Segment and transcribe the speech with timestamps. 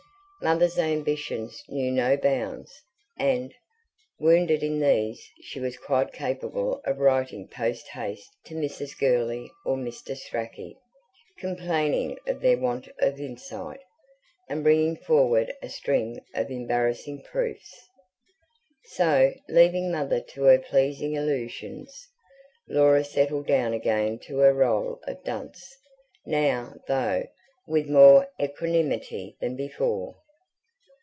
[0.43, 2.71] Mother's ambitions knew no bounds;
[3.15, 3.53] and,
[4.17, 8.97] wounded in these, she was quite capable of writing post haste to Mrs.
[8.97, 10.17] Gurley or Mr.
[10.17, 10.79] Strachey,
[11.37, 13.81] complaining of their want of insight,
[14.49, 17.87] and bringing forward a string of embarrassing proofs.
[18.85, 22.07] So, leaving Mother to her pleasing illusions,
[22.67, 25.77] Laura settled down again to her role of dunce,
[26.25, 27.27] now, though,
[27.67, 30.15] with more equanimity than before.